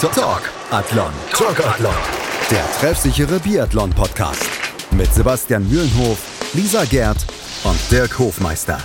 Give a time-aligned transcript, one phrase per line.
[0.00, 1.12] Talk Athlon.
[1.30, 1.94] Talk Athlon.
[2.50, 4.48] Der treffsichere Biathlon-Podcast.
[4.92, 7.18] Mit Sebastian Mühlenhof, Lisa Gerd
[7.64, 8.78] und Dirk Hofmeister.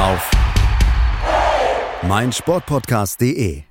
[0.00, 0.28] Auf
[2.02, 3.62] meinsportpodcast.de.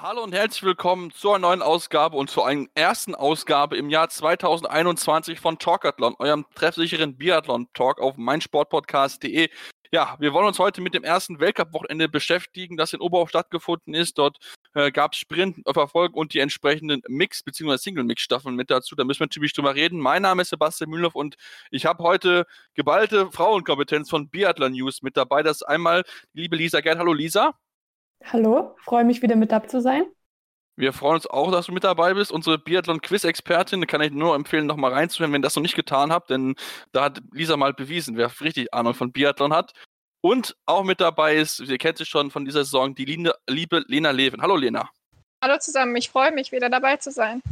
[0.00, 5.58] Hallo und herzlich willkommen zur neuen Ausgabe und zur ersten Ausgabe im Jahr 2021 von
[5.58, 9.50] Talkathlon, eurem treffsicheren Biathlon-Talk auf meinsportpodcast.de.
[9.90, 14.18] Ja, wir wollen uns heute mit dem ersten Weltcup-Wochenende beschäftigen, das in Oberhof stattgefunden ist.
[14.18, 14.36] Dort
[14.74, 17.78] äh, gab es Sprint, Verfolg und die entsprechenden Mix- bzw.
[17.78, 18.94] Single-Mix-Staffeln mit dazu.
[18.96, 19.98] Da müssen wir natürlich drüber reden.
[19.98, 21.36] Mein Name ist Sebastian Mühlhoff und
[21.70, 25.42] ich habe heute geballte Frauenkompetenz von Biathlon News mit dabei.
[25.42, 26.98] Das ist einmal die liebe Lisa Gerd.
[26.98, 27.54] Hallo Lisa.
[28.24, 30.04] Hallo, freue mich wieder mit dabei zu sein.
[30.78, 32.30] Wir freuen uns auch, dass du mit dabei bist.
[32.30, 36.12] Unsere Biathlon-Quiz-Expertin kann ich nur empfehlen, noch mal reinzuhören, wenn ihr das noch nicht getan
[36.12, 36.54] habt, denn
[36.92, 39.72] da hat Lisa mal bewiesen, wer richtig Ahnung von Biathlon hat.
[40.20, 44.12] Und auch mit dabei ist, ihr kennt sie schon von dieser Saison, die liebe Lena
[44.12, 44.40] Leven.
[44.40, 44.88] Hallo Lena.
[45.42, 47.42] Hallo zusammen, ich freue mich, wieder dabei zu sein.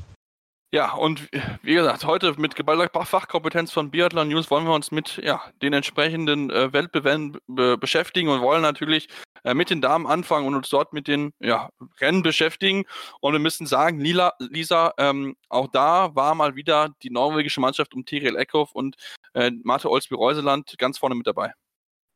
[0.72, 1.28] Ja, und
[1.62, 5.72] wie gesagt, heute mit geballter Fachkompetenz von Biathlon News wollen wir uns mit ja, den
[5.72, 9.08] entsprechenden äh, Weltbewerben be beschäftigen und wollen natürlich
[9.44, 12.84] äh, mit den Damen anfangen und uns dort mit den ja, Rennen beschäftigen.
[13.20, 17.94] Und wir müssen sagen, Lila, Lisa, ähm, auch da war mal wieder die norwegische Mannschaft
[17.94, 18.96] um Tiril Eckhoff und
[19.34, 21.52] äh, Marte Olsby-Reuseland ganz vorne mit dabei.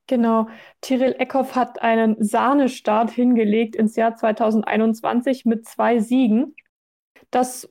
[0.08, 0.48] Genau.
[0.80, 6.56] Tiril Eckhoff hat einen Sahnestart hingelegt ins Jahr 2021 mit zwei Siegen.
[7.30, 7.70] Das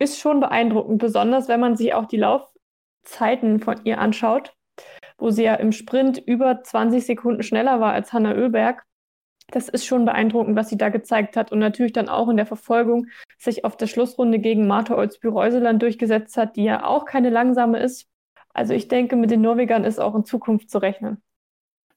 [0.00, 4.56] ist schon beeindruckend, besonders wenn man sich auch die Laufzeiten von ihr anschaut,
[5.18, 8.84] wo sie ja im Sprint über 20 Sekunden schneller war als Hanna Oeberg.
[9.52, 12.46] Das ist schon beeindruckend, was sie da gezeigt hat und natürlich dann auch in der
[12.46, 13.06] Verfolgung
[13.36, 18.08] sich auf der Schlussrunde gegen Martha Olsby-Reuseland durchgesetzt hat, die ja auch keine langsame ist.
[18.54, 21.22] Also ich denke, mit den Norwegern ist auch in Zukunft zu rechnen.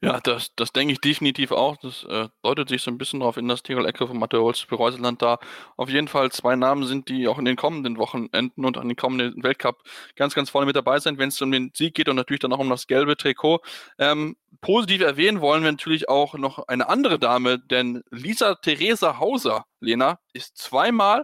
[0.04, 1.78] Ja, das, das denke ich definitiv auch.
[1.78, 4.59] Das äh, deutet sich so ein bisschen darauf in, dass Tirol Ecke von Matteo Holz
[4.59, 5.40] für Reuseland da
[5.78, 8.98] auf jeden Fall zwei Namen sind, die auch in den kommenden Wochenenden und an den
[8.98, 9.81] kommenden Weltcup
[10.18, 12.52] ganz, ganz vorne mit dabei sind, wenn es um den Sieg geht und natürlich dann
[12.52, 13.62] auch um das gelbe Trikot.
[13.97, 19.66] Ähm, positiv erwähnen wollen wir natürlich auch noch eine andere Dame, denn Lisa Theresa Hauser,
[19.80, 21.24] Lena, ist zweimal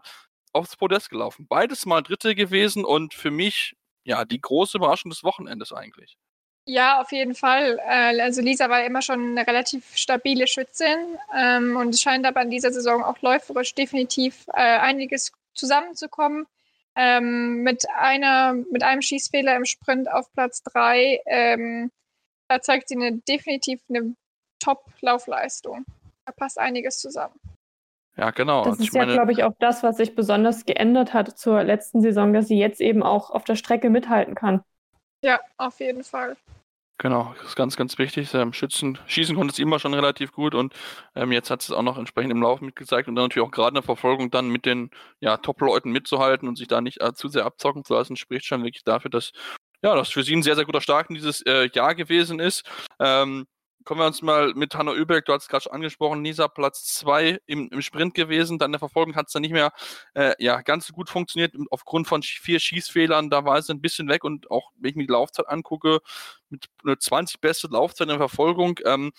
[0.54, 1.48] aufs Podest gelaufen.
[1.50, 3.76] Beides mal Dritte gewesen und für mich
[4.06, 6.18] ja die große Überraschung des Wochenendes eigentlich.
[6.70, 7.80] Ja, auf jeden Fall.
[7.84, 12.44] Äh, also Lisa war immer schon eine relativ stabile Schützin ähm, und es scheint aber
[12.44, 16.46] in dieser Saison auch läuferisch definitiv äh, einiges zusammenzukommen.
[16.96, 21.90] Ähm, mit, einer, mit einem Schießfehler im Sprint auf Platz 3, ähm,
[22.48, 24.14] da zeigt sie eine, definitiv eine
[24.60, 25.86] Top-Laufleistung.
[26.26, 27.34] Da passt einiges zusammen.
[28.16, 28.64] Ja, genau.
[28.64, 32.02] Das also ist ja, glaube ich, auch das, was sich besonders geändert hat zur letzten
[32.02, 34.62] Saison, dass sie jetzt eben auch auf der Strecke mithalten kann.
[35.24, 36.38] Ja, auf jeden Fall.
[37.02, 38.30] Genau, das ist ganz, ganz wichtig.
[38.52, 40.74] Schützen, schießen konnte es immer schon relativ gut und
[41.16, 43.70] ähm, jetzt hat es auch noch entsprechend im Lauf mitgezeigt und dann natürlich auch gerade
[43.70, 44.90] in der Verfolgung dann mit den
[45.22, 48.66] ja, Top-Leuten mitzuhalten und sich da nicht äh, zu sehr abzocken zu lassen, spricht schon
[48.66, 49.32] wirklich dafür, dass
[49.82, 52.70] ja, das für sie ein sehr, sehr guter Start in dieses äh, Jahr gewesen ist.
[53.00, 53.48] Ähm,
[53.86, 56.84] kommen wir uns mal mit Hanna Übeck, du hast es gerade schon angesprochen, Nisa Platz
[56.96, 59.72] 2 im, im, Sprint gewesen, dann in der Verfolgung hat es dann nicht mehr
[60.14, 64.08] äh, ja, ganz so gut funktioniert, aufgrund von vier Schießfehlern, da war es ein bisschen
[64.10, 66.00] weg und auch, wenn ich mir die Laufzeit angucke,
[66.50, 69.12] mit einer 20 beste Laufzeit in der Verfolgung, ähm,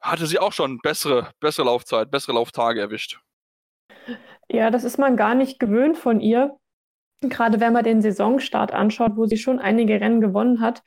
[0.00, 3.20] hatte sie auch schon bessere, bessere Laufzeit, bessere Lauftage erwischt.
[4.50, 6.58] Ja, das ist man gar nicht gewöhnt von ihr.
[7.22, 10.82] Gerade wenn man den Saisonstart anschaut, wo sie schon einige Rennen gewonnen hat.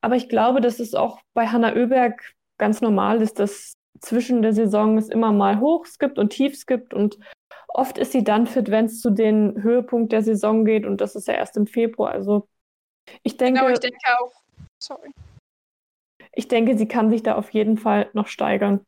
[0.00, 4.52] Aber ich glaube, das ist auch bei Hanna Oeberg ganz normal ist, dass zwischen der
[4.52, 7.18] Saison es immer mal Hochs gibt und Tiefs gibt und
[7.68, 11.16] oft ist sie dann fit, wenn es zu den Höhepunkt der Saison geht und das
[11.16, 12.10] ist ja erst im Februar.
[12.10, 12.48] Also
[13.22, 13.60] ich denke.
[13.60, 14.32] Genau, ich denke auch.
[14.78, 15.10] Sorry.
[16.32, 18.84] Ich denke, sie kann sich da auf jeden Fall noch steigern.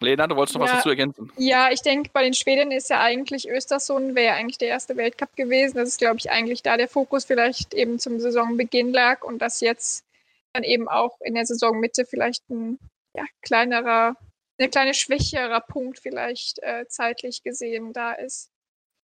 [0.00, 1.32] Lena, du wolltest noch ja, was dazu ergänzen?
[1.36, 4.96] Ja, ich denke, bei den Schwedinnen ist ja eigentlich Östersund, wäre ja eigentlich der erste
[4.96, 5.76] Weltcup gewesen.
[5.76, 9.60] Das ist, glaube ich, eigentlich da der Fokus vielleicht eben zum Saisonbeginn lag und das
[9.60, 10.04] jetzt
[10.58, 12.78] dann eben auch in der Saisonmitte vielleicht ein
[13.16, 14.16] ja, kleinerer,
[14.58, 18.50] eine kleine schwächerer Punkt vielleicht äh, zeitlich gesehen da ist.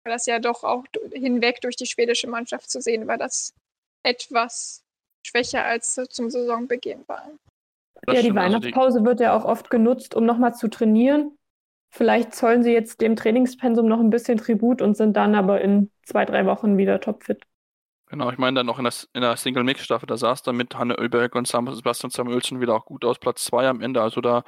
[0.04, 3.52] Weil das ja doch auch hinweg durch die schwedische Mannschaft zu sehen war, das
[4.02, 4.82] etwas
[5.26, 7.30] schwächer als zum Saisonbeginn war.
[8.06, 11.36] Das ja, die also Weihnachtspause wird ja auch oft genutzt, um nochmal zu trainieren.
[11.92, 15.90] Vielleicht zollen sie jetzt dem Trainingspensum noch ein bisschen Tribut und sind dann aber in
[16.04, 17.42] zwei, drei Wochen wieder topfit.
[18.10, 20.74] Genau, ich meine dann noch in der, in der Single-Mix-Staffel, da sah es dann mit
[20.74, 24.02] Hanne Oeberg und Sebastian Samuelsen wieder auch gut aus, Platz 2 am Ende.
[24.02, 24.42] Also da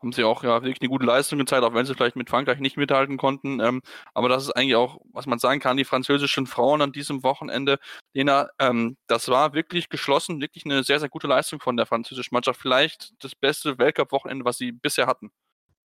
[0.00, 2.58] haben sie auch ja wirklich eine gute Leistung gezeigt, auch wenn sie vielleicht mit Frankreich
[2.58, 3.60] nicht mithalten konnten.
[3.60, 3.82] Ähm,
[4.14, 7.78] aber das ist eigentlich auch, was man sagen kann, die französischen Frauen an diesem Wochenende,
[8.14, 12.34] Lena, ähm, das war wirklich geschlossen, wirklich eine sehr, sehr gute Leistung von der französischen
[12.34, 12.60] Mannschaft.
[12.62, 15.30] Vielleicht das beste Weltcup-Wochenende, was sie bisher hatten.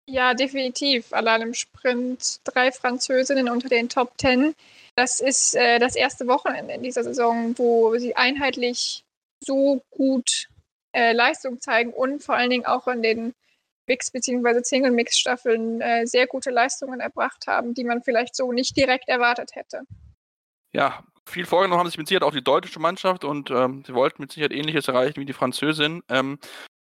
[0.06, 1.12] Ja, definitiv.
[1.12, 4.54] Allein im Sprint drei Französinnen unter den Top Ten.
[4.96, 9.04] Das ist äh, das erste Wochenende in dieser Saison, wo sie einheitlich
[9.40, 10.49] so gut
[10.93, 13.34] äh, Leistung zeigen und vor allen Dingen auch in den
[13.87, 14.62] Mix- bzw.
[14.62, 19.82] Single-Mix-Staffeln äh, sehr gute Leistungen erbracht haben, die man vielleicht so nicht direkt erwartet hätte.
[20.72, 24.22] Ja, viel vorgenommen haben sich mit Sicherheit auch die deutsche Mannschaft und ähm, sie wollten
[24.22, 26.02] mit Sicherheit ähnliches erreichen wie die Französin.
[26.08, 26.38] Ähm,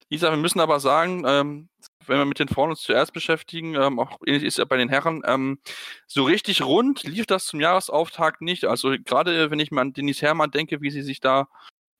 [0.08, 1.68] Lisa, wir müssen aber sagen, ähm,
[2.06, 4.88] wenn wir mit den Frauen uns zuerst beschäftigen, ähm, auch ähnlich ist ja bei den
[4.88, 5.58] Herren, ähm,
[6.06, 8.64] so richtig rund lief das zum Jahresauftakt nicht.
[8.64, 11.48] Also gerade wenn ich mal an Denise Herrmann denke, wie sie sich da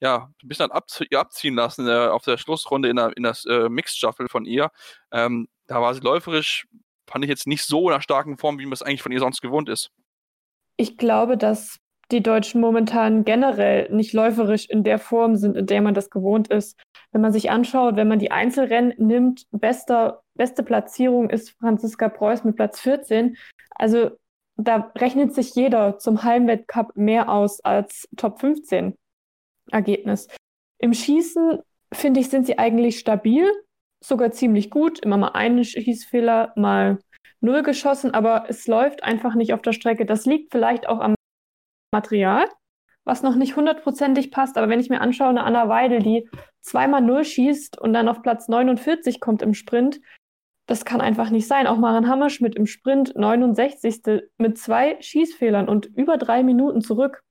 [0.00, 3.98] ja, ein bisschen abziehen lassen äh, auf der Schlussrunde in, der, in das äh, Mixed
[3.98, 4.70] Shuffle von ihr.
[5.12, 6.66] Ähm, da war sie läuferisch,
[7.06, 9.20] fand ich jetzt nicht so in einer starken Form, wie man es eigentlich von ihr
[9.20, 9.90] sonst gewohnt ist.
[10.76, 11.78] Ich glaube, dass
[12.10, 16.48] die Deutschen momentan generell nicht läuferisch in der Form sind, in der man das gewohnt
[16.48, 16.78] ist.
[17.12, 22.44] Wenn man sich anschaut, wenn man die Einzelrennen nimmt, bester, beste Platzierung ist Franziska Preuß
[22.44, 23.36] mit Platz 14.
[23.70, 24.10] Also
[24.56, 28.94] da rechnet sich jeder zum Heimweltcup mehr aus als Top 15
[29.70, 30.28] Ergebnis.
[30.78, 31.60] Im Schießen,
[31.92, 33.50] finde ich, sind sie eigentlich stabil,
[34.02, 35.00] sogar ziemlich gut.
[35.00, 36.98] Immer mal einen Schießfehler, mal
[37.40, 40.06] null geschossen, aber es läuft einfach nicht auf der Strecke.
[40.06, 41.14] Das liegt vielleicht auch am
[41.92, 42.46] Material,
[43.04, 44.56] was noch nicht hundertprozentig passt.
[44.56, 46.28] Aber wenn ich mir anschaue, eine Anna Weidel, die
[46.60, 50.00] zweimal null schießt und dann auf Platz 49 kommt im Sprint,
[50.66, 51.66] das kann einfach nicht sein.
[51.66, 54.22] Auch Maren Hammerschmidt im Sprint 69.
[54.38, 57.22] mit zwei Schießfehlern und über drei Minuten zurück.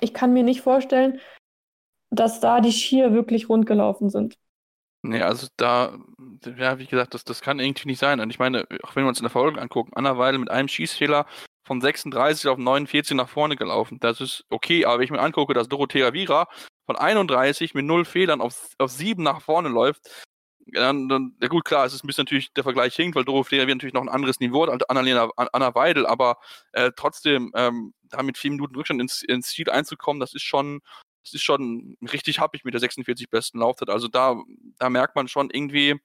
[0.00, 1.20] Ich kann mir nicht vorstellen,
[2.10, 4.38] dass da die Skier wirklich rund gelaufen sind.
[5.02, 5.98] Nee, also da,
[6.56, 8.20] ja, wie gesagt, das, das kann irgendwie nicht sein.
[8.20, 10.68] Und ich meine, auch wenn wir uns in der Folge angucken, Anna Weidel mit einem
[10.68, 11.26] Schießfehler
[11.64, 13.98] von 36 auf 49 nach vorne gelaufen.
[14.00, 16.46] Das ist okay, aber wenn ich mir angucke, dass Dorothea Vira
[16.86, 20.02] von 31 mit null Fehlern auf, auf 7 nach vorne läuft,
[20.66, 23.66] dann, dann, ja gut, klar, es ist ein bisschen natürlich der Vergleich hinkt, weil Dorothea
[23.66, 26.38] Vira natürlich noch ein anderes Niveau als Annalena, Anna Weidel, aber
[26.72, 30.80] äh, trotzdem, ähm, da mit vier Minuten Rückstand ins, ins Ziel einzukommen, das ist schon,
[31.22, 33.88] das ist schon richtig happig mit der 46 besten Laufzeit.
[33.88, 34.36] Also da,
[34.78, 36.00] da merkt man schon irgendwie,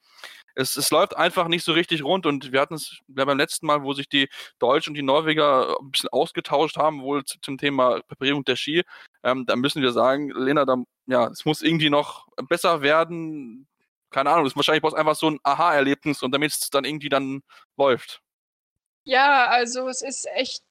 [0.55, 3.83] es, es läuft einfach nicht so richtig rund und wir hatten es beim letzten Mal,
[3.83, 4.29] wo sich die
[4.59, 8.83] Deutschen und die Norweger ein bisschen ausgetauscht haben, wohl zum Thema Präparierung der Ski,
[9.23, 13.67] ähm, da müssen wir sagen, Lena, da, ja, es muss irgendwie noch besser werden.
[14.11, 17.41] Keine Ahnung, es ist wahrscheinlich einfach so ein Aha-Erlebnis und damit es dann irgendwie dann
[17.77, 18.21] läuft.
[19.03, 20.63] Ja, also es ist echt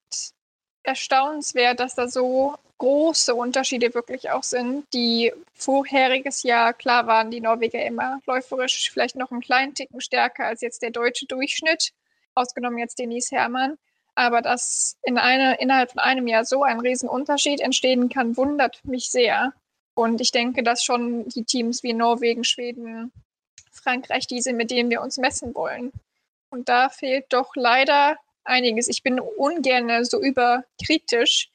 [0.89, 4.87] erstaunenswert, dass da so große Unterschiede wirklich auch sind.
[4.95, 10.47] Die vorheriges Jahr, klar waren die Norweger immer läuferisch vielleicht noch einen kleinen Ticken stärker
[10.47, 11.93] als jetzt der deutsche Durchschnitt,
[12.35, 13.77] ausgenommen jetzt Denise Herrmann.
[14.15, 19.11] Aber dass in eine, innerhalb von einem Jahr so ein Riesenunterschied entstehen kann, wundert mich
[19.11, 19.53] sehr.
[19.95, 23.13] Und ich denke, dass schon die Teams wie Norwegen, Schweden,
[23.71, 25.93] Frankreich die sind, mit denen wir uns messen wollen.
[26.51, 28.89] Und da fehlt doch leider einiges.
[28.89, 31.51] Ich bin ungern so überkritisch,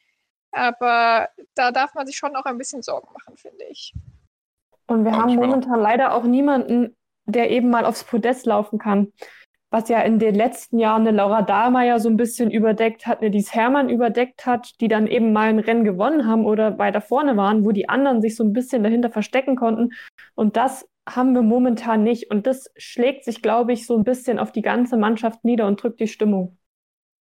[0.52, 3.94] aber da darf man sich schon auch ein bisschen Sorgen machen, finde ich.
[4.88, 6.96] Und wir haben momentan leider auch niemanden,
[7.26, 9.14] der eben mal aufs Podest laufen kann.
[9.72, 13.32] Was ja in den letzten Jahren eine Laura Dahlmeier so ein bisschen überdeckt hat, eine
[13.32, 17.38] Dies Hermann überdeckt hat, die dann eben mal ein Rennen gewonnen haben oder weiter vorne
[17.38, 19.94] waren, wo die anderen sich so ein bisschen dahinter verstecken konnten.
[20.36, 22.30] Und das haben wir momentan nicht.
[22.30, 25.82] Und das schlägt sich, glaube ich, so ein bisschen auf die ganze Mannschaft nieder und
[25.82, 26.58] drückt die Stimmung.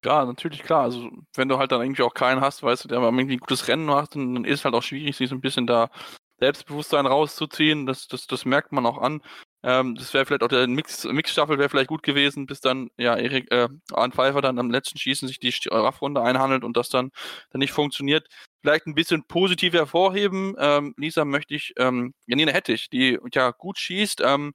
[0.04, 0.82] Ja, natürlich, klar.
[0.84, 3.38] Also, wenn du halt dann irgendwie auch keinen hast, weißt du, der mal irgendwie ein
[3.40, 5.90] gutes Rennen macht, dann, dann ist es halt auch schwierig, sich so ein bisschen da
[6.38, 7.84] Selbstbewusstsein rauszuziehen.
[7.86, 9.20] Das, das, das merkt man auch an.
[9.62, 13.14] Ähm, das wäre vielleicht auch der Mix, Mixstaffel wäre vielleicht gut gewesen, bis dann, ja,
[13.14, 17.10] Erik, äh, Arne Pfeiffer dann am letzten Schießen sich die Raffrunde einhandelt und das dann,
[17.50, 18.26] dann nicht funktioniert.
[18.62, 20.54] Vielleicht ein bisschen positiv hervorheben.
[20.58, 24.54] Ähm, Lisa möchte ich, ähm, Janine Hettich, die ja gut schießt, ähm,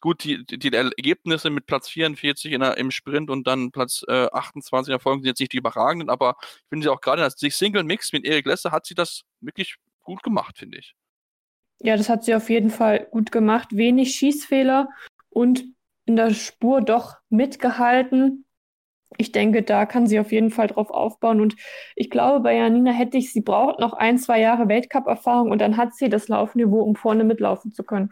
[0.00, 4.28] gut, die, die Ergebnisse mit Platz 44 in der, im Sprint und dann Platz äh,
[4.32, 7.84] 28 erfolgen sind jetzt nicht die überragenden, aber ich finde sie auch gerade als Single
[7.84, 10.94] Mix mit Erik Lesser hat sie das wirklich gut gemacht, finde ich.
[11.80, 13.76] Ja, das hat sie auf jeden Fall gut gemacht.
[13.76, 14.88] Wenig Schießfehler
[15.28, 15.64] und
[16.06, 18.46] in der Spur doch mitgehalten.
[19.18, 21.40] Ich denke, da kann sie auf jeden Fall drauf aufbauen.
[21.40, 21.56] Und
[21.94, 25.76] ich glaube, bei Janina hätte ich, sie braucht noch ein, zwei Jahre Weltcup-Erfahrung und dann
[25.76, 28.10] hat sie das Laufniveau, um vorne mitlaufen zu können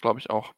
[0.00, 0.52] glaube ich auch.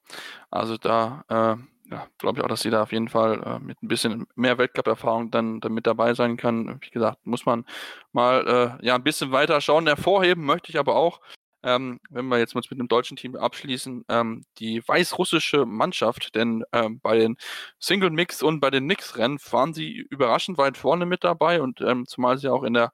[0.51, 1.57] Also da äh,
[1.91, 4.59] ja, glaube ich auch, dass sie da auf jeden Fall äh, mit ein bisschen mehr
[4.59, 6.79] Weltcup-Erfahrung dann, dann mit dabei sein kann.
[6.83, 7.65] Wie gesagt, muss man
[8.13, 9.87] mal äh, ja ein bisschen weiter schauen.
[9.87, 11.21] Hervorheben möchte ich aber auch,
[11.63, 16.65] ähm, wenn wir jetzt mal mit dem deutschen Team abschließen, ähm, die weißrussische Mannschaft, denn
[16.73, 17.37] ähm, bei den
[17.81, 22.07] Single Mix und bei den Mix-Rennen waren sie überraschend weit vorne mit dabei und ähm,
[22.07, 22.93] zumal sie auch in der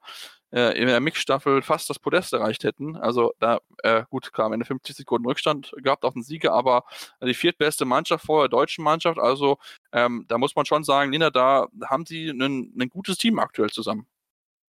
[0.54, 2.96] äh, in der Mixstaffel fast das Podest erreicht hätten.
[2.96, 6.84] Also da, äh, gut, klar, am Ende 50 Sekunden Rückstand gehabt auf den Sieger, aber
[7.20, 9.18] die viertbeste Mannschaft vor der deutschen Mannschaft.
[9.18, 9.58] Also
[9.92, 14.06] ähm, da muss man schon sagen, Lina, da haben sie ein gutes Team aktuell zusammen.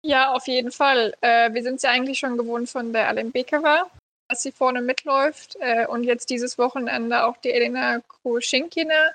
[0.05, 1.15] Ja, auf jeden Fall.
[1.21, 3.91] Äh, wir sind es ja eigentlich schon gewohnt von der Alembekova,
[4.29, 5.57] dass sie vorne mitläuft.
[5.61, 9.11] Äh, und jetzt dieses Wochenende auch die Elena Kruschinkina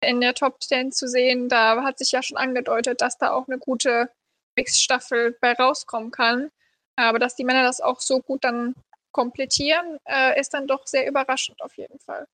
[0.00, 1.48] in der Top 10 zu sehen.
[1.48, 4.10] Da hat sich ja schon angedeutet, dass da auch eine gute
[4.56, 6.50] Mixstaffel bei rauskommen kann.
[6.96, 8.74] Aber dass die Männer das auch so gut dann
[9.12, 12.26] komplettieren, äh, ist dann doch sehr überraschend auf jeden Fall.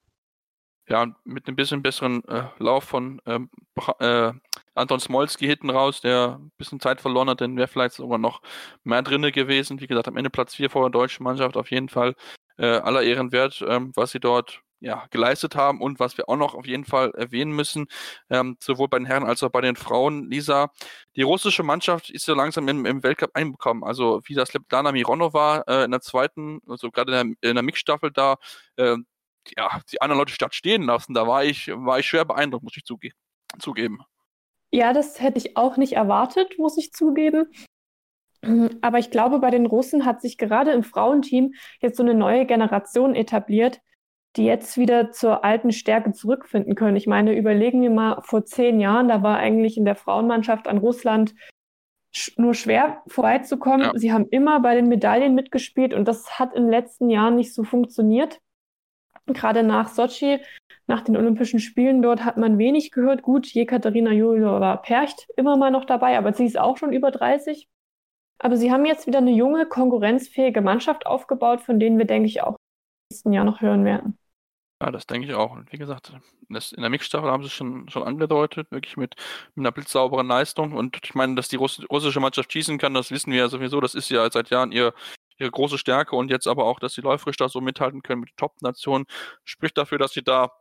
[0.89, 3.51] Ja, mit einem bisschen besseren äh, Lauf von ähm,
[3.99, 4.33] äh,
[4.75, 8.41] Anton Smolski hinten raus, der ein bisschen Zeit verloren hat, dann wäre vielleicht sogar noch
[8.85, 9.81] mehr drinne gewesen.
[9.81, 12.15] Wie gesagt, am Ende Platz 4 vor der deutschen Mannschaft auf jeden Fall
[12.57, 16.37] äh, aller Ehren wert, ähm, was sie dort ja, geleistet haben und was wir auch
[16.37, 17.87] noch auf jeden Fall erwähnen müssen,
[18.31, 20.71] ähm, sowohl bei den Herren als auch bei den Frauen, Lisa,
[21.17, 23.83] die russische Mannschaft ist so langsam im, im Weltcup einbekommen.
[23.85, 27.65] Also wie das Lepdana Mironova äh, in der zweiten, also gerade in der, in der
[27.65, 28.37] Mixstaffel da,
[28.77, 28.97] äh,
[29.57, 32.77] ja, die anderen Leute statt stehen lassen, da war ich, war ich schwer beeindruckt, muss
[32.77, 33.11] ich zuge
[33.59, 34.01] zugeben.
[34.71, 37.47] Ja, das hätte ich auch nicht erwartet, muss ich zugeben.
[38.83, 42.47] Aber ich glaube, bei den Russen hat sich gerade im Frauenteam jetzt so eine neue
[42.47, 43.81] Generation etabliert,
[44.37, 46.97] die jetzt wieder zur alten Stärke zurückfinden können.
[46.97, 50.79] Ich meine, überlegen wir mal, vor zehn Jahren, da war eigentlich in der Frauenmannschaft an
[50.79, 51.35] Russland
[52.37, 53.83] nur schwer vorbeizukommen.
[53.83, 53.93] Ja.
[53.95, 57.55] Sie haben immer bei den Medaillen mitgespielt und das hat in den letzten Jahren nicht
[57.55, 58.41] so funktioniert.
[59.27, 60.39] Gerade nach Sochi,
[60.87, 63.23] nach den Olympischen Spielen dort hat man wenig gehört.
[63.23, 67.69] Gut, Jekaterina Juliova Percht immer mal noch dabei, aber sie ist auch schon über 30.
[68.39, 72.43] Aber sie haben jetzt wieder eine junge, konkurrenzfähige Mannschaft aufgebaut, von denen wir, denke ich,
[72.43, 72.57] auch
[73.11, 74.19] nächsten Jahr noch hören werden.
[74.81, 75.50] Ja, das denke ich auch.
[75.53, 76.12] Und wie gesagt,
[76.49, 79.17] das, in der Mixstaffel haben sie schon, schon angedeutet, wirklich mit,
[79.57, 80.73] mit einer blitzsauberen Leistung.
[80.73, 83.81] Und ich meine, dass die Russ russische Mannschaft schießen kann, das wissen wir ja sowieso.
[83.81, 84.95] Das ist ja seit Jahren ihr,
[85.38, 86.15] ihre große Stärke.
[86.15, 89.07] Und jetzt aber auch, dass sie läuferisch da so mithalten können mit Top-Nationen,
[89.45, 90.53] spricht dafür, dass sie da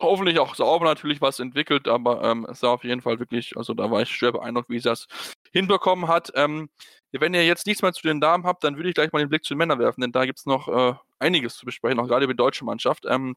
[0.00, 1.88] hoffentlich auch sauber natürlich was entwickelt.
[1.88, 4.78] Aber ähm, es war auf jeden Fall wirklich, also da war ich schwer beeindruckt, wie
[4.78, 5.06] sie das
[5.52, 6.32] hinbekommen hat.
[6.34, 6.68] Ähm,
[7.12, 9.28] wenn ihr jetzt nichts mehr zu den Damen habt, dann würde ich gleich mal den
[9.28, 12.08] Blick zu den Männern werfen, denn da gibt es noch äh, einiges zu besprechen, auch
[12.08, 13.04] gerade über die deutsche Mannschaft.
[13.06, 13.36] Ähm,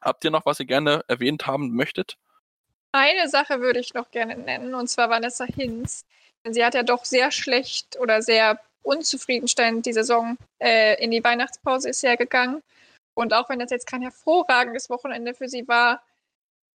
[0.00, 2.16] habt ihr noch, was ihr gerne erwähnt haben möchtet?
[2.92, 6.04] Eine Sache würde ich noch gerne nennen, und zwar Vanessa Hinz.
[6.48, 11.90] Sie hat ja doch sehr schlecht oder sehr unzufriedenstellend die Saison äh, in die Weihnachtspause
[11.90, 12.62] ist ja gegangen.
[13.20, 16.02] Und auch wenn das jetzt kein hervorragendes Wochenende für sie war,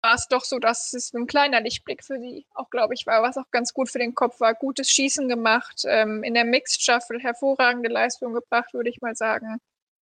[0.00, 3.20] war es doch so, dass es ein kleiner Lichtblick für sie auch, glaube ich, war,
[3.22, 4.54] was auch ganz gut für den Kopf war.
[4.54, 9.58] Gutes Schießen gemacht, ähm, in der Mixed Shuffle hervorragende Leistung gebracht, würde ich mal sagen.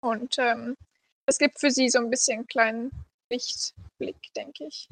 [0.00, 0.76] Und ähm,
[1.26, 2.90] es gibt für sie so ein bisschen einen kleinen
[3.28, 4.88] Lichtblick, denke ich.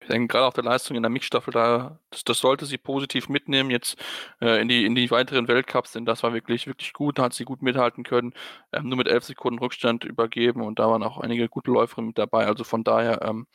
[0.00, 3.28] Ich denke, gerade auch der Leistung in der Mixstaffel, da, das, das sollte sie positiv
[3.28, 3.98] mitnehmen jetzt
[4.40, 7.34] äh, in, die, in die weiteren Weltcups, denn das war wirklich, wirklich gut, da hat
[7.34, 8.32] sie gut mithalten können,
[8.72, 12.18] ähm, nur mit elf Sekunden Rückstand übergeben und da waren auch einige gute Läuferinnen mit
[12.18, 13.46] dabei, also von daher, ähm,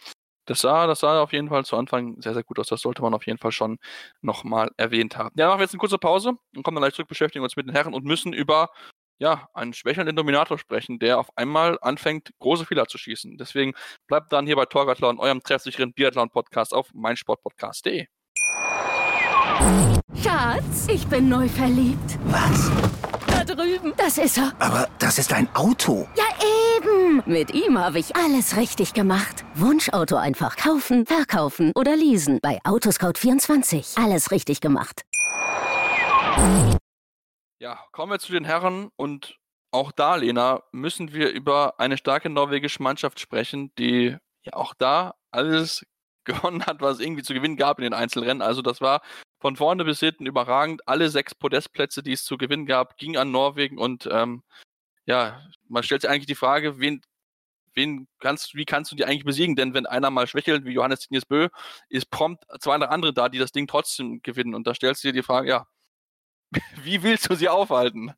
[0.46, 3.02] das sah, das sah auf jeden Fall zu Anfang sehr, sehr gut aus, das sollte
[3.02, 3.80] man auf jeden Fall schon
[4.22, 5.34] nochmal erwähnt haben.
[5.38, 7.68] Ja, machen wir jetzt eine kurze Pause und kommen dann gleich zurück, beschäftigen uns mit
[7.68, 8.70] den Herren und müssen über
[9.20, 13.38] ja, einen schwächelnden Dominator sprechen, der auf einmal anfängt, große Fehler zu schießen.
[13.38, 13.74] Deswegen
[14.08, 18.08] bleibt dann hier bei Torgathlon, eurem treffsicheren Biathlon-Podcast auf meinsportpodcast.de.
[20.22, 22.17] Schatz, ich bin neu verliebt.
[22.25, 22.72] Was?
[23.27, 23.93] Da drüben.
[23.98, 24.53] Das ist er.
[24.60, 26.08] Aber das ist ein Auto.
[26.15, 26.24] Ja,
[26.77, 27.24] eben.
[27.25, 29.46] Mit ihm habe ich alles richtig gemacht.
[29.55, 32.39] Wunschauto einfach kaufen, verkaufen oder leasen.
[32.41, 34.03] Bei Autoscout24.
[34.03, 35.03] Alles richtig gemacht.
[37.63, 39.39] Ja, kommen wir zu den Herren und
[39.72, 45.15] auch da, Lena, müssen wir über eine starke norwegische Mannschaft sprechen, die ja auch da
[45.32, 45.86] alles
[46.25, 48.41] gewonnen hat, was es irgendwie zu gewinnen gab in den Einzelrennen.
[48.41, 49.01] Also das war
[49.39, 50.86] von vorne bis hinten überragend.
[50.89, 54.43] Alle sechs Podestplätze, die es zu gewinnen gab, gingen an Norwegen und ähm,
[55.05, 57.01] ja, man stellt sich eigentlich die Frage, wen,
[57.75, 59.55] wen kannst, wie kannst du die eigentlich besiegen?
[59.55, 61.48] Denn wenn einer mal schwächelt, wie Johannes Tinius Bö,
[61.88, 64.53] ist prompt zwei andere da, die das Ding trotzdem gewinnen.
[64.53, 65.67] Und da stellst du dir die Frage, ja,
[66.83, 68.13] Wie willst du sie aufhalten?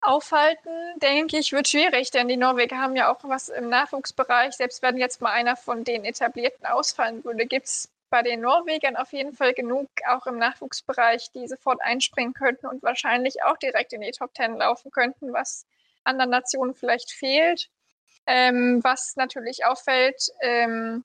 [0.00, 4.54] Aufhalten, denke ich, wird schwierig, denn die Norweger haben ja auch was im Nachwuchsbereich.
[4.54, 8.96] Selbst wenn jetzt mal einer von den etablierten ausfallen würde, gibt es bei den Norwegern
[8.96, 13.92] auf jeden Fall genug, auch im Nachwuchsbereich, die sofort einspringen könnten und wahrscheinlich auch direkt
[13.92, 15.66] in die Top Ten laufen könnten, was
[16.04, 17.70] anderen Nationen vielleicht fehlt.
[18.26, 21.04] Ähm, was natürlich auffällt, ähm,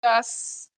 [0.00, 0.70] dass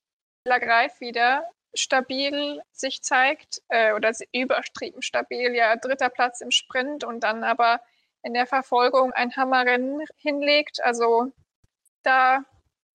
[0.43, 7.21] Lagreif wieder stabil sich zeigt äh, oder übertrieben stabil, ja, dritter Platz im Sprint und
[7.21, 7.81] dann aber
[8.23, 10.83] in der Verfolgung ein Hammerrennen hinlegt.
[10.83, 11.31] Also
[12.03, 12.43] da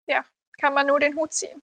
[0.07, 0.25] ja,
[0.59, 1.63] kann man nur den Hut ziehen.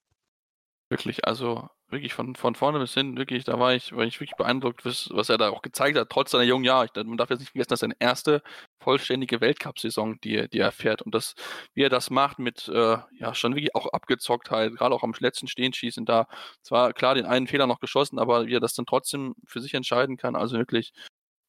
[0.88, 4.36] Wirklich, also wirklich von, von vorne bis hin, wirklich, da war ich, war ich wirklich
[4.36, 6.88] beeindruckt, was, was er da auch gezeigt hat, trotz seiner jungen Jahre.
[7.04, 8.42] man darf jetzt nicht vergessen, dass seine erste
[8.80, 11.02] vollständige Weltcup-Saison, die, die er fährt.
[11.02, 11.34] Und das,
[11.74, 15.46] wie er das macht mit, äh, ja, schon wirklich auch Abgezocktheit, gerade auch am letzten
[15.46, 16.26] Stehenschießen, da
[16.62, 19.74] zwar klar den einen Fehler noch geschossen, aber wie er das dann trotzdem für sich
[19.74, 20.92] entscheiden kann, also wirklich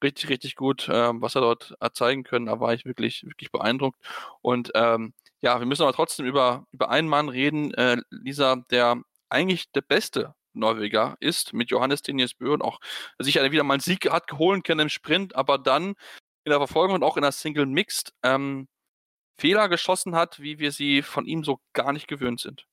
[0.03, 2.47] richtig, richtig gut, ähm, was er dort zeigen können.
[2.47, 3.97] Da war ich wirklich, wirklich beeindruckt.
[4.41, 9.01] Und ähm, ja, wir müssen aber trotzdem über, über einen Mann reden, äh, Lisa, der
[9.33, 12.79] eigentlich der beste Norweger ist, mit Johannes Dinjes Bö und auch
[13.19, 15.95] sicher wieder mal einen Sieg hat holen können im Sprint, aber dann
[16.45, 18.67] in der Verfolgung und auch in der Single Mixed ähm,
[19.39, 22.67] Fehler geschossen hat, wie wir sie von ihm so gar nicht gewöhnt sind.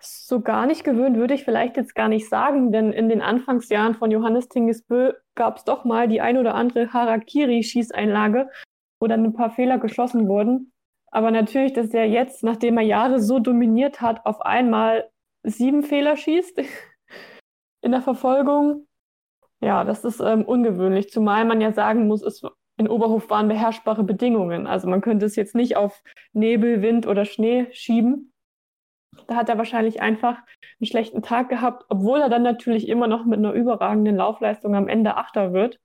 [0.00, 3.94] So gar nicht gewöhnt würde ich vielleicht jetzt gar nicht sagen, denn in den Anfangsjahren
[3.94, 8.48] von Johannes Tingesbö gab es doch mal die ein oder andere Harakiri-Schießeinlage,
[9.00, 10.72] wo dann ein paar Fehler geschossen wurden.
[11.10, 15.08] Aber natürlich, dass er jetzt, nachdem er Jahre so dominiert hat, auf einmal
[15.50, 16.60] sieben Fehler schießt
[17.82, 18.86] in der Verfolgung.
[19.60, 22.42] Ja, das ist ähm, ungewöhnlich, zumal man ja sagen muss, es
[22.78, 24.66] in Oberhof waren beherrschbare Bedingungen.
[24.66, 28.32] Also man könnte es jetzt nicht auf Nebel, Wind oder Schnee schieben.
[29.28, 30.36] Da hat er wahrscheinlich einfach
[30.78, 34.88] einen schlechten Tag gehabt, obwohl er dann natürlich immer noch mit einer überragenden Laufleistung am
[34.88, 35.80] Ende Achter wird.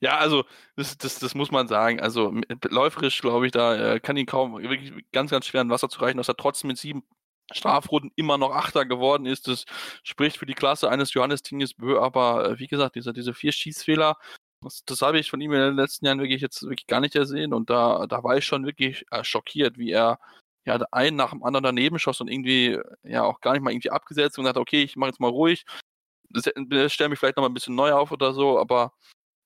[0.00, 0.44] Ja, also
[0.76, 2.00] das, das, das muss man sagen.
[2.00, 2.32] Also
[2.70, 6.00] läuferisch, glaube ich, da äh, kann ihn kaum wirklich ganz, ganz schwer an Wasser zu
[6.00, 7.02] reichen, dass er trotzdem mit sieben
[7.52, 9.48] Strafrunden immer noch Achter geworden ist.
[9.48, 9.64] Das
[10.02, 13.52] spricht für die Klasse eines Johannes Tinges Bö, aber äh, wie gesagt, diese, diese vier
[13.52, 14.16] Schießfehler,
[14.62, 17.14] das, das habe ich von ihm in den letzten Jahren wirklich jetzt wirklich gar nicht
[17.14, 20.18] gesehen und da, da war ich schon wirklich äh, schockiert, wie er
[20.66, 23.90] ja einen nach dem anderen daneben schoss und irgendwie ja auch gar nicht mal irgendwie
[23.90, 25.64] abgesetzt und gesagt, okay, ich mache jetzt mal ruhig,
[26.88, 28.92] stelle mich vielleicht noch mal ein bisschen neu auf oder so, aber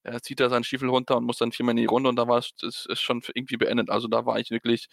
[0.04, 2.28] er zieht da seinen Stiefel runter und muss dann viermal in die Runde und da
[2.28, 3.90] war es ist schon irgendwie beendet.
[3.90, 4.88] Also da war ich wirklich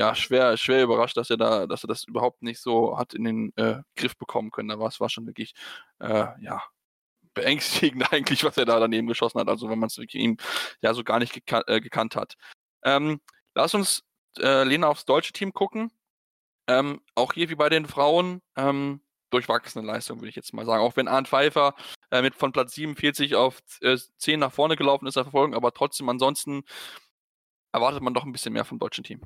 [0.00, 3.24] ja, schwer, schwer überrascht, dass er da, dass er das überhaupt nicht so hat in
[3.24, 4.70] den äh, Griff bekommen können.
[4.70, 5.52] Da war es war schon wirklich,
[5.98, 6.62] äh, ja,
[7.34, 9.48] beängstigend eigentlich, was er da daneben geschossen hat.
[9.48, 10.38] Also wenn man es ihm
[10.80, 12.36] ja so gar nicht gekan äh, gekannt hat.
[12.82, 13.20] Ähm,
[13.54, 14.02] lass uns,
[14.38, 15.92] äh, Lena, aufs deutsche Team gucken.
[16.66, 20.82] Ähm, auch hier wie bei den Frauen, ähm, durchwachsene Leistung, würde ich jetzt mal sagen.
[20.82, 21.74] Auch wenn Arndt Pfeiffer
[22.10, 25.74] äh, mit von Platz 47 auf äh, 10 nach vorne gelaufen ist, er verfolgen, aber
[25.74, 26.62] trotzdem ansonsten
[27.72, 29.20] erwartet man doch ein bisschen mehr vom deutschen Team.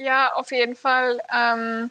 [0.00, 1.20] Ja, auf jeden Fall.
[1.30, 1.90] Ähm,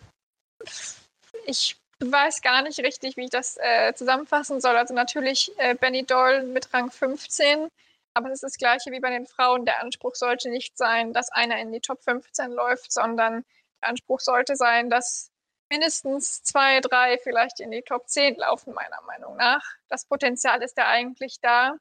[1.46, 4.76] ich weiß gar nicht richtig, wie ich das äh, zusammenfassen soll.
[4.78, 7.70] Also natürlich äh, Benny Doll mit Rang 15,
[8.16, 9.64] aber es ist das gleiche wie bei den Frauen.
[9.66, 13.46] Der Anspruch sollte nicht sein, dass einer in die Top 15 läuft, sondern
[13.84, 15.30] der Anspruch sollte sein, dass
[15.70, 19.62] mindestens zwei, drei vielleicht in die Top 10 laufen, meiner Meinung nach.
[19.88, 21.76] Das Potenzial ist ja eigentlich da.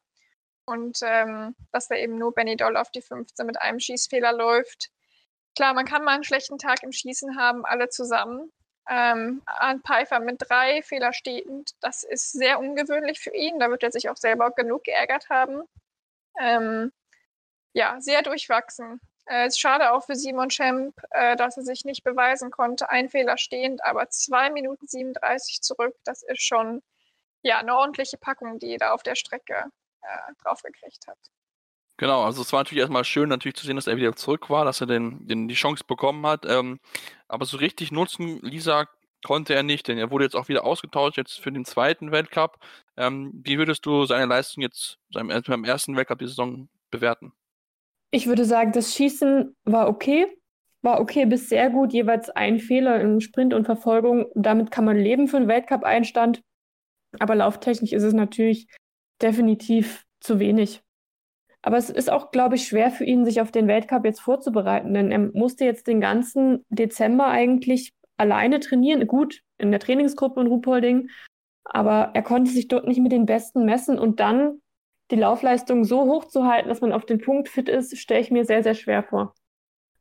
[0.66, 4.90] Und ähm, dass da eben nur Benny Doll auf die 15 mit einem Schießfehler läuft,
[5.58, 8.52] Klar, man kann mal einen schlechten Tag im Schießen haben, alle zusammen.
[8.88, 13.58] Ähm, Arndt Pfeiffer mit drei Fehler stehend, das ist sehr ungewöhnlich für ihn.
[13.58, 15.64] Da wird er sich auch selber genug geärgert haben.
[16.38, 16.92] Ähm,
[17.72, 19.00] ja, sehr durchwachsen.
[19.26, 22.88] Äh, ist schade auch für Simon Schemp, äh, dass er sich nicht beweisen konnte.
[22.88, 25.96] Ein Fehler stehend, aber 2 Minuten 37 zurück.
[26.04, 26.84] Das ist schon
[27.42, 29.64] ja, eine ordentliche Packung, die er da auf der Strecke
[30.02, 31.18] äh, draufgekriegt hat.
[31.98, 34.64] Genau, also es war natürlich erstmal schön, natürlich zu sehen, dass er wieder zurück war,
[34.64, 36.46] dass er den, den die Chance bekommen hat.
[36.46, 36.78] Ähm,
[37.26, 38.86] aber so richtig nutzen, Lisa,
[39.24, 42.58] konnte er nicht, denn er wurde jetzt auch wieder ausgetauscht, jetzt für den zweiten Weltcup.
[42.96, 47.32] Ähm, wie würdest du seine Leistung jetzt seinem, beim ersten Weltcup die Saison bewerten?
[48.12, 50.26] Ich würde sagen, das Schießen war okay.
[50.82, 54.26] War okay bis sehr gut, jeweils ein Fehler in Sprint und Verfolgung.
[54.36, 56.42] Damit kann man leben für einen Weltcup-Einstand.
[57.18, 58.68] Aber lauftechnisch ist es natürlich
[59.20, 60.80] definitiv zu wenig.
[61.62, 64.94] Aber es ist auch, glaube ich, schwer für ihn, sich auf den Weltcup jetzt vorzubereiten,
[64.94, 69.06] denn er musste jetzt den ganzen Dezember eigentlich alleine trainieren.
[69.06, 71.10] Gut, in der Trainingsgruppe in Ruhpolding,
[71.64, 74.60] aber er konnte sich dort nicht mit den Besten messen und dann
[75.10, 78.30] die Laufleistung so hoch zu halten, dass man auf den Punkt fit ist, stelle ich
[78.30, 79.34] mir sehr, sehr schwer vor.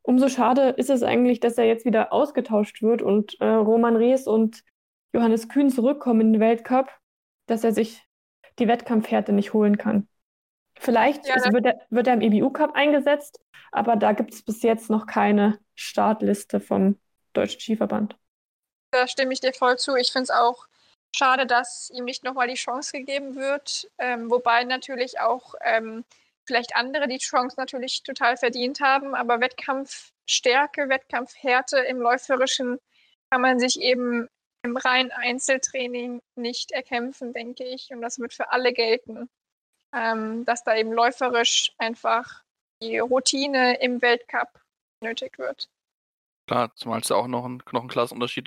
[0.02, 4.26] Umso schade ist es eigentlich, dass er jetzt wieder ausgetauscht wird und äh, Roman Rees
[4.26, 4.62] und
[5.12, 6.90] Johannes Kühn zurückkommen in den Weltcup,
[7.46, 8.06] dass er sich
[8.58, 10.08] die Wettkampfhärte nicht holen kann.
[10.80, 13.40] Vielleicht ja, wird, er, wird er im EBU-Cup eingesetzt,
[13.72, 16.98] aber da gibt es bis jetzt noch keine Startliste vom
[17.32, 18.16] Deutschen Skiverband.
[18.90, 19.96] Da stimme ich dir voll zu.
[19.96, 20.66] Ich finde es auch
[21.14, 23.90] schade, dass ihm nicht nochmal die Chance gegeben wird.
[23.98, 26.04] Ähm, wobei natürlich auch ähm,
[26.46, 29.14] vielleicht andere die Chance natürlich total verdient haben.
[29.14, 32.78] Aber Wettkampfstärke, Wettkampfhärte im Läuferischen
[33.30, 34.28] kann man sich eben
[34.62, 37.88] im reinen Einzeltraining nicht erkämpfen, denke ich.
[37.90, 39.28] Und das wird für alle gelten
[39.94, 42.42] ähm, dass da eben läuferisch einfach
[42.82, 44.48] die Routine im Weltcup
[45.02, 45.68] nötig wird.
[46.46, 47.82] Klar, zumal es ja auch noch ein, noch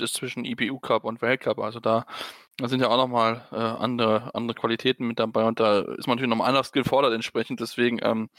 [0.02, 1.60] ist zwischen IBU Cup und Weltcup.
[1.60, 2.06] Also da
[2.58, 6.16] Da sind ja auch nochmal äh, andere, andere Qualitäten mit dabei und da ist man
[6.18, 7.60] natürlich nochmal anders gefordert entsprechend.
[7.60, 8.30] Deswegen, ähm,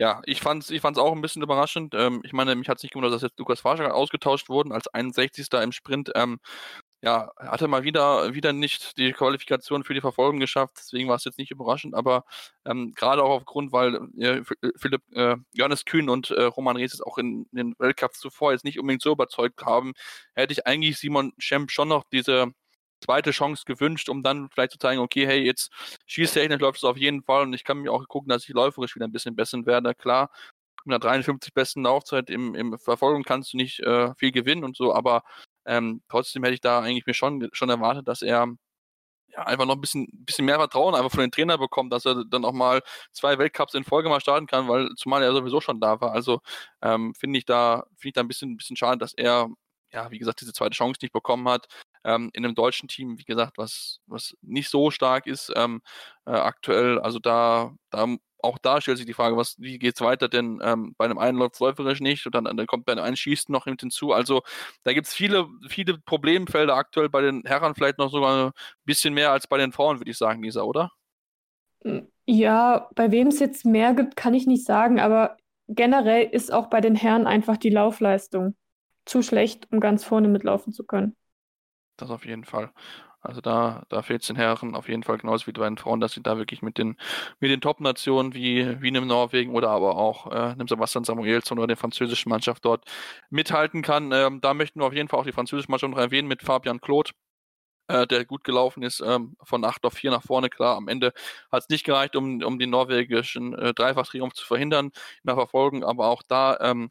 [0.00, 1.94] ja, ich fand es ich fand's auch ein bisschen überraschend.
[1.94, 4.88] Ähm, ich meine, mich hat es nicht gewundert, dass jetzt Lukas Farscher ausgetauscht wurden als
[4.88, 5.46] 61.
[5.62, 6.10] im Sprint.
[6.16, 6.40] Ähm,
[7.02, 11.24] ja, hatte mal wieder, wieder nicht die Qualifikation für die Verfolgung geschafft, deswegen war es
[11.24, 12.24] jetzt nicht überraschend, aber
[12.64, 14.42] ähm, gerade auch aufgrund, weil äh,
[14.76, 18.64] Philipp äh, Johannes Kühn und äh, Roman Rees auch in, in den Weltcups zuvor jetzt
[18.64, 19.94] nicht unbedingt so überzeugt haben,
[20.34, 22.52] hätte ich eigentlich Simon Schemp schon noch diese
[23.00, 25.70] zweite Chance gewünscht, um dann vielleicht zu zeigen, okay, hey, jetzt
[26.06, 28.94] schießtechnisch läuft es auf jeden Fall und ich kann mir auch gucken, dass ich läuferisch
[28.94, 29.94] wieder ein bisschen besser werde.
[29.94, 30.30] Klar,
[30.84, 34.76] mit einer 53 besten Laufzeit im, im Verfolgung kannst du nicht äh, viel gewinnen und
[34.76, 35.22] so, aber
[35.66, 38.48] ähm, trotzdem hätte ich da eigentlich mir schon, schon erwartet, dass er
[39.34, 42.24] ja, einfach noch ein bisschen, bisschen mehr Vertrauen einfach von den Trainer bekommt, dass er
[42.26, 45.80] dann auch mal zwei Weltcups in Folge mal starten kann, weil zumal er sowieso schon
[45.80, 46.12] da war.
[46.12, 46.40] Also
[46.82, 49.48] ähm, finde ich da, finde ich da ein bisschen, bisschen schade, dass er,
[49.92, 51.66] ja, wie gesagt, diese zweite Chance nicht bekommen hat.
[52.04, 55.82] Ähm, in einem deutschen Team, wie gesagt, was, was nicht so stark ist ähm,
[56.26, 56.98] äh, aktuell.
[56.98, 58.06] Also da, da
[58.42, 60.28] auch da stellt sich die Frage, was, wie geht's weiter?
[60.28, 63.04] Denn ähm, bei einem einen läuft es läuferisch nicht und dann, dann kommt bei einem
[63.04, 64.12] einen Schießen noch hinzu.
[64.12, 64.42] Also
[64.84, 68.52] da gibt es viele, viele Problemfelder aktuell bei den Herren, vielleicht noch sogar ein
[68.84, 70.90] bisschen mehr als bei den Frauen, würde ich sagen, Lisa, oder?
[71.84, 75.36] Hm, ja, bei wem es jetzt mehr gibt, kann ich nicht sagen, aber
[75.68, 78.56] generell ist auch bei den Herren einfach die Laufleistung
[79.04, 81.16] zu schlecht, um ganz vorne mitlaufen zu können.
[81.96, 82.72] Das auf jeden Fall.
[83.22, 86.00] Also da, da fehlt es den Herren auf jeden Fall genauso wie bei den Frauen,
[86.00, 86.96] dass sie da wirklich mit den,
[87.38, 91.68] mit den Top-Nationen wie, wie einem Norwegen oder aber auch äh, einem Sebastian Samuelsson oder
[91.68, 92.84] der französischen Mannschaft dort
[93.30, 94.10] mithalten kann.
[94.12, 96.80] Ähm, da möchten wir auf jeden Fall auch die französische Mannschaft noch erwähnen mit Fabian
[96.80, 97.12] Claude,
[97.88, 100.50] äh, der gut gelaufen ist, ähm, von 8 auf 4 nach vorne.
[100.50, 101.12] Klar, am Ende
[101.52, 105.84] hat es nicht gereicht, um, um den norwegischen äh, Dreifach-Triumph zu verhindern in der Verfolgung,
[105.84, 106.90] aber auch da ähm,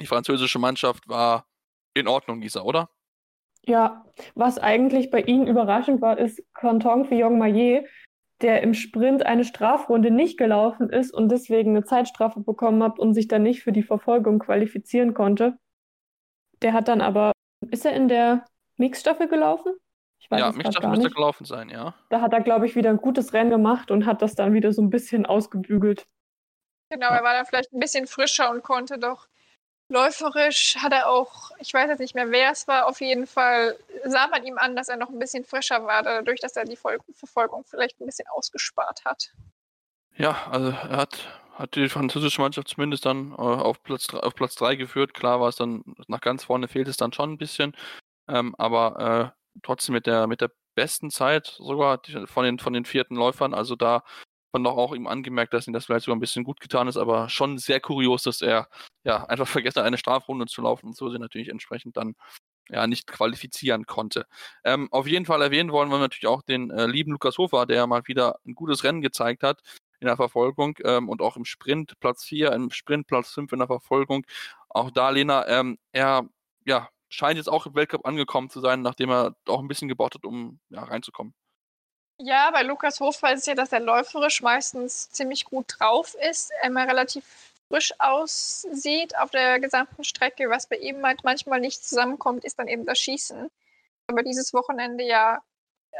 [0.00, 1.46] die französische Mannschaft war
[1.94, 2.90] in Ordnung, Lisa, oder?
[3.64, 7.86] Ja, was eigentlich bei ihnen überraschend war, ist Canton Fillon Maillet,
[8.40, 13.14] der im Sprint eine Strafrunde nicht gelaufen ist und deswegen eine Zeitstrafe bekommen hat und
[13.14, 15.56] sich dann nicht für die Verfolgung qualifizieren konnte.
[16.60, 17.32] Der hat dann aber,
[17.70, 18.44] ist er in der
[18.76, 19.72] Mixstaffel gelaufen?
[20.18, 21.94] Ich weiß ja, Mixstaffel müsste gelaufen sein, ja.
[22.08, 24.72] Da hat er, glaube ich, wieder ein gutes Rennen gemacht und hat das dann wieder
[24.72, 26.06] so ein bisschen ausgebügelt.
[26.90, 29.26] Genau, er war dann vielleicht ein bisschen frischer und konnte doch
[29.92, 33.76] Läuferisch hat er auch, ich weiß jetzt nicht mehr, wer es war, auf jeden Fall
[34.04, 36.76] sah man ihm an, dass er noch ein bisschen frischer war, dadurch, dass er die
[36.76, 39.32] Verfolgung vielleicht ein bisschen ausgespart hat.
[40.16, 44.54] Ja, also er hat, hat die französische Mannschaft zumindest dann äh, auf, Platz, auf Platz
[44.54, 45.12] 3 geführt.
[45.12, 47.76] Klar war es dann, nach ganz vorne fehlt es dann schon ein bisschen,
[48.28, 52.86] ähm, aber äh, trotzdem mit der, mit der besten Zeit sogar von den, von den
[52.86, 53.52] vierten Läufern.
[53.52, 54.04] Also da
[54.52, 56.96] man doch auch ihm angemerkt, dass ihm das vielleicht sogar ein bisschen gut getan ist,
[56.96, 58.68] aber schon sehr kurios, dass er
[59.04, 62.14] ja einfach vergessen hat, eine Strafrunde zu laufen und so sie natürlich entsprechend dann
[62.68, 64.26] ja nicht qualifizieren konnte.
[64.64, 67.86] Ähm, auf jeden Fall erwähnen wollen wir natürlich auch den äh, lieben Lukas Hofer, der
[67.86, 69.60] mal wieder ein gutes Rennen gezeigt hat
[70.00, 73.58] in der Verfolgung ähm, und auch im Sprint Platz 4, im Sprint Platz 5 in
[73.58, 74.26] der Verfolgung.
[74.68, 76.28] Auch da, Lena, ähm, er
[76.66, 80.14] ja, scheint jetzt auch im Weltcup angekommen zu sein, nachdem er auch ein bisschen gebaut
[80.14, 81.34] hat, um ja, reinzukommen.
[82.18, 86.86] Ja, bei Lukas Hofball ist ja, dass er läuferisch meistens ziemlich gut drauf ist, immer
[86.86, 87.24] relativ
[87.68, 90.48] frisch aussieht auf der gesamten Strecke.
[90.50, 93.50] Was bei ihm halt manchmal nicht zusammenkommt, ist dann eben das Schießen.
[94.06, 95.42] Aber dieses Wochenende ja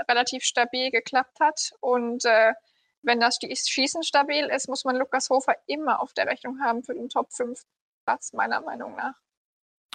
[0.09, 1.73] relativ stabil geklappt hat.
[1.81, 2.53] Und äh,
[3.03, 6.95] wenn das Schießen stabil ist, muss man Lukas Hofer immer auf der Rechnung haben für
[6.95, 7.63] den Top 5
[8.05, 9.15] Platz, meiner Meinung nach.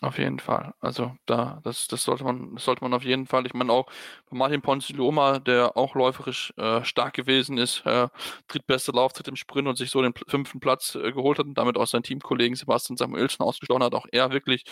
[0.03, 0.75] Auf jeden Fall.
[0.79, 3.47] Also da, das, das sollte man, das sollte man auf jeden Fall.
[3.47, 3.87] Ich meine auch
[4.29, 8.07] Martin Ponziloma, der auch läuferisch äh, stark gewesen ist, äh,
[8.47, 11.77] drittbeste Laufzeit im Sprint und sich so den fünften Platz äh, geholt hat und damit
[11.77, 13.95] auch seinen Teamkollegen Sebastian Samuelsen ausgestochen hat.
[13.95, 14.65] Auch er wirklich,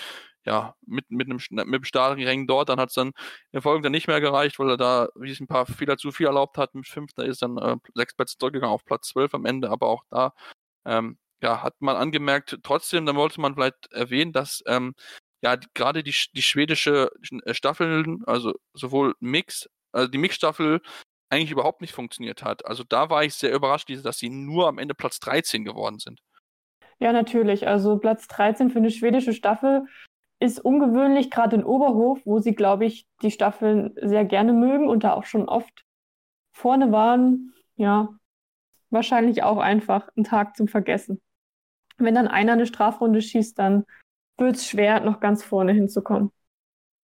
[0.45, 2.69] ja, mit, mit einem, mit einem starken dort.
[2.69, 3.11] Dann hat es dann
[3.51, 6.11] in Folge dann nicht mehr gereicht, weil er da, wie es ein paar Fehler zu
[6.11, 9.33] viel erlaubt hat, mit fünf, da ist dann äh, sechs Plätze zurückgegangen auf Platz zwölf
[9.33, 10.33] am Ende, aber auch da
[10.85, 14.93] ähm, ja, hat man angemerkt, trotzdem, dann wollte man vielleicht erwähnen, dass ähm,
[15.41, 17.10] ja gerade die, die schwedische
[17.45, 20.82] äh, Staffel, also sowohl Mix, also die Mix-Staffel
[21.30, 22.65] eigentlich überhaupt nicht funktioniert hat.
[22.65, 26.21] Also da war ich sehr überrascht, dass sie nur am Ende Platz 13 geworden sind.
[27.00, 27.67] Ja, natürlich.
[27.67, 29.86] Also Platz 13 für eine schwedische Staffel
[30.39, 35.04] ist ungewöhnlich, gerade in Oberhof, wo sie, glaube ich, die Staffeln sehr gerne mögen und
[35.04, 35.86] da auch schon oft
[36.52, 37.54] vorne waren.
[37.76, 38.10] Ja,
[38.95, 41.21] wahrscheinlich auch einfach ein Tag zum Vergessen
[41.97, 43.86] wenn dann einer eine Strafrunde schießt, dann
[44.38, 46.31] wird es schwer, noch ganz vorne hinzukommen.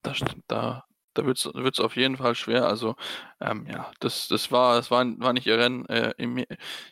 [0.04, 2.68] Das stimmt, da, da wird es auf jeden Fall schwer.
[2.68, 2.96] Also,
[3.40, 5.86] ähm, ja, das, das, war, das war, war nicht ihr Rennen.
[5.88, 6.14] Äh,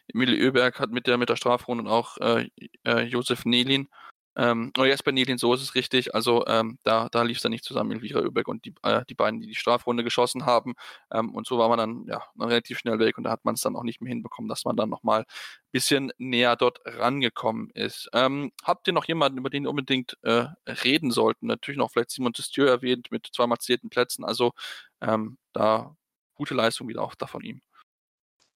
[0.07, 2.49] Emilie Oeberg hat mit der, mit der Strafrunde und auch äh,
[2.83, 3.87] äh, Josef Nelin
[4.35, 6.15] Ähm, oh, jetzt bei Nielin, so ist es richtig.
[6.15, 9.13] Also ähm, da, da lief es dann nicht zusammen, Elvira Öbeck und die, äh, die
[9.13, 10.73] beiden, die die Strafrunde geschossen haben.
[11.11, 13.61] Ähm, und so war man dann ja relativ schnell weg und da hat man es
[13.61, 15.25] dann auch nicht mehr hinbekommen, dass man dann nochmal ein
[15.71, 18.09] bisschen näher dort rangekommen ist.
[18.13, 21.47] Ähm, habt ihr noch jemanden, über den ihr unbedingt äh, reden sollten?
[21.47, 24.25] Natürlich noch vielleicht Simon Testieu erwähnt mit zweimal zählten Plätzen.
[24.25, 24.53] Also
[25.01, 25.95] ähm, da
[26.35, 27.61] gute Leistung wieder auch da von ihm.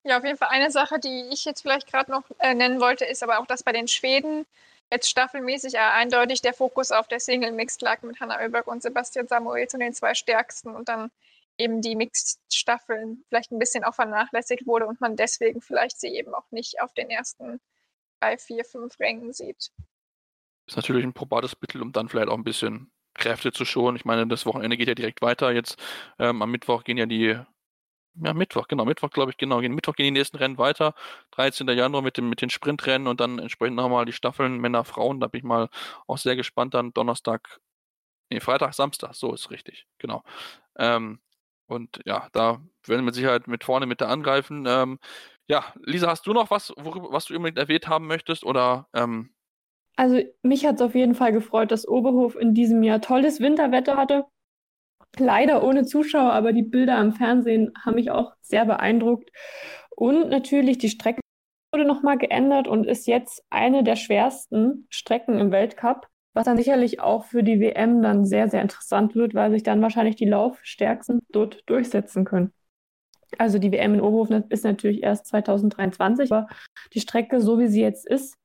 [0.04, 3.04] Ja, auf jeden Fall eine Sache, die ich jetzt vielleicht gerade noch äh, nennen wollte,
[3.04, 4.46] ist aber auch, dass bei den Schweden
[4.92, 8.82] jetzt staffelmäßig äh, eindeutig der Fokus auf der Single Mixed lag mit Hanna Oeberg und
[8.82, 11.12] Sebastian Samuel zu den zwei stärksten und dann
[11.58, 16.34] eben die Mixed-Staffeln vielleicht ein bisschen auch vernachlässigt wurde und man deswegen vielleicht sie eben
[16.34, 17.60] auch nicht auf den ersten
[18.20, 19.72] drei, vier, fünf Rängen sieht.
[20.68, 23.98] Ist natürlich ein probates Mittel, um dann vielleicht auch ein bisschen Kräfte zu schonen.
[23.98, 25.52] Ich meine, das Wochenende geht ja direkt weiter.
[25.52, 25.78] Jetzt
[26.20, 27.40] ähm, am Mittwoch gehen ja die
[28.24, 29.60] ja, Mittwoch, genau, Mittwoch glaube ich, genau.
[29.62, 30.94] Mittwoch gehen die nächsten Rennen weiter.
[31.32, 31.68] 13.
[31.70, 35.20] Januar mit, dem, mit den Sprintrennen und dann entsprechend nochmal die Staffeln Männer, Frauen.
[35.20, 35.70] Da bin ich mal
[36.08, 36.74] auch sehr gespannt.
[36.74, 37.60] Dann Donnerstag,
[38.30, 40.24] nee, Freitag, Samstag, so ist richtig, genau.
[40.78, 41.20] Ähm,
[41.68, 44.66] und ja, da werden wir mit Sicherheit mit vorne mit da angreifen.
[44.68, 45.00] Ähm,
[45.50, 48.44] ja, Lisa, hast du noch was, worüber, was du unbedingt erwähnt haben möchtest?
[48.44, 49.32] Oder ähm,
[49.98, 53.98] also mich hat es auf jeden Fall gefreut, dass Oberhof in diesem Jahr tolles Winterwetter
[53.98, 54.26] hatte.
[55.18, 59.32] Leider ohne Zuschauer, aber die Bilder am Fernsehen haben mich auch sehr beeindruckt.
[59.96, 61.22] Und natürlich die Strecke
[61.74, 67.00] wurde nochmal geändert und ist jetzt eine der schwersten Strecken im Weltcup, was dann sicherlich
[67.00, 71.22] auch für die WM dann sehr, sehr interessant wird, weil sich dann wahrscheinlich die Laufstärksten
[71.30, 72.54] dort durchsetzen können.
[73.38, 76.48] Also die WM in Oberhof ist natürlich erst 2023, aber
[76.94, 78.36] die Strecke, so wie sie jetzt ist,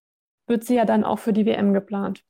[0.49, 2.25] wird sie ja dann auch für die WM geplant.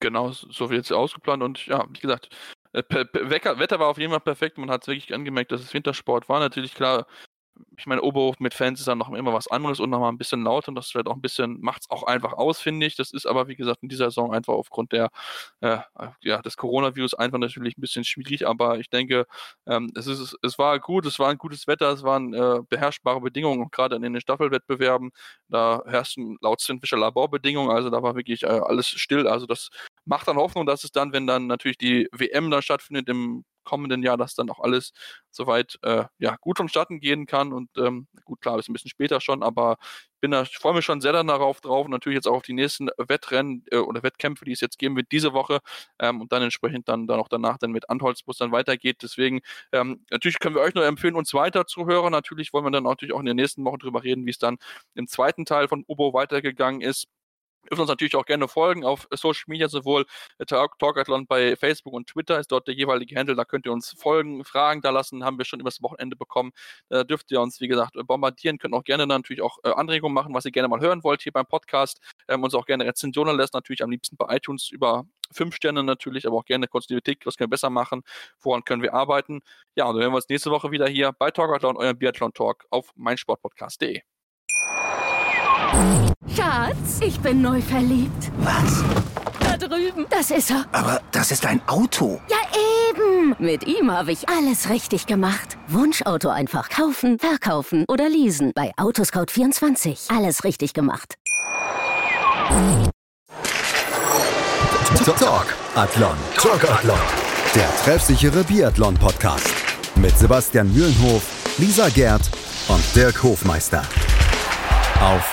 [0.00, 2.28] Genau, so wird sie ausgeplant und ja, wie gesagt,
[2.76, 4.58] Wetter war auf jeden Fall perfekt.
[4.58, 6.40] Man hat es wirklich angemerkt, dass es Wintersport war.
[6.40, 7.06] Natürlich klar,
[7.78, 10.42] ich meine, Oberhof mit Fans ist dann noch immer was anderes und nochmal ein bisschen
[10.42, 12.96] lauter und das wird auch ein bisschen, macht es auch einfach aus, finde ich.
[12.96, 15.10] Das ist aber, wie gesagt, in dieser Saison einfach aufgrund der,
[15.60, 15.78] äh,
[16.22, 19.26] ja, des Coronavirus einfach natürlich ein bisschen schwierig, aber ich denke,
[19.66, 23.20] ähm, es, ist, es war gut, es war ein gutes Wetter, es waren äh, beherrschbare
[23.20, 25.10] Bedingungen und gerade in den Staffelwettbewerben,
[25.48, 29.70] da herrschten laut Fischer Laborbedingungen, also da war wirklich äh, alles still, also das
[30.06, 34.02] macht dann Hoffnung, dass es dann, wenn dann natürlich die WM dann stattfindet im kommenden
[34.02, 34.92] Jahr, dass dann auch alles
[35.30, 37.52] soweit äh, ja, gut vonstatten gehen kann.
[37.52, 39.76] Und ähm, gut, klar, ist ein bisschen später schon, aber
[40.20, 42.54] bin da, ich freue mich schon sehr darauf drauf und natürlich jetzt auch auf die
[42.54, 45.58] nächsten Wettrennen äh, oder Wettkämpfe, die es jetzt geben wird diese Woche
[45.98, 48.98] ähm, und dann entsprechend dann, dann auch danach dann mit Antholzbus dann weitergeht.
[49.02, 49.40] Deswegen,
[49.72, 52.12] ähm, natürlich können wir euch nur empfehlen, uns weiter zu hören.
[52.12, 54.56] Natürlich wollen wir dann natürlich auch in den nächsten Wochen drüber reden, wie es dann
[54.94, 57.06] im zweiten Teil von Ubo weitergegangen ist
[57.66, 60.06] dürfen uns natürlich auch gerne folgen auf Social Media, sowohl
[60.46, 63.36] Talkathlon bei Facebook und Twitter ist dort der jeweilige Handle.
[63.36, 66.52] Da könnt ihr uns folgen, Fragen da lassen, haben wir schon übers Wochenende bekommen.
[66.88, 70.34] Da dürft ihr uns, wie gesagt, bombardieren, könnt auch gerne natürlich auch äh, Anregungen machen,
[70.34, 72.00] was ihr gerne mal hören wollt hier beim Podcast.
[72.28, 76.26] Ähm, uns auch gerne Rezensionen lässt, natürlich am liebsten bei iTunes über fünf Sterne natürlich,
[76.26, 78.02] aber auch gerne Kontinuität, was können wir besser machen,
[78.40, 79.40] woran können wir arbeiten.
[79.74, 82.64] Ja, und dann hören wir uns nächste Woche wieder hier bei Talkathlon, eurem Biathlon Talk
[82.70, 84.15] auf meinsportpodcast.de.
[86.34, 88.30] Schatz, ich bin neu verliebt.
[88.38, 88.84] Was?
[89.40, 90.06] Da drüben.
[90.10, 90.64] Das ist er.
[90.72, 92.20] Aber das ist ein Auto.
[92.28, 92.36] Ja,
[92.90, 93.34] eben.
[93.38, 95.56] Mit ihm habe ich alles richtig gemacht.
[95.68, 98.52] Wunschauto einfach kaufen, verkaufen oder leasen.
[98.54, 100.14] Bei Autoscout24.
[100.14, 101.16] Alles richtig gemacht.
[105.04, 106.16] Talk Athlon.
[106.36, 106.98] Talk Athlon.
[107.54, 109.54] Der treffsichere Biathlon-Podcast.
[109.94, 111.22] Mit Sebastian Mühlenhof,
[111.58, 112.22] Lisa Gerd
[112.68, 113.82] und Dirk Hofmeister.
[115.00, 115.32] Auf